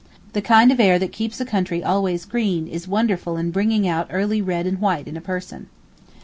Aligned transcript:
The 0.33 0.41
kind 0.41 0.71
of 0.71 0.79
air 0.79 0.97
that 0.97 1.11
keeps 1.11 1.39
a 1.39 1.45
country 1.45 1.83
always 1.83 2.25
green 2.25 2.67
is 2.67 2.87
wonderful 2.87 3.37
in 3.37 3.51
bringing 3.51 3.87
out 3.87 4.07
early 4.09 4.41
red 4.41 4.65
and 4.65 4.79
white 4.81 5.07
in 5.07 5.15
a 5.15 5.21
person. 5.21 5.69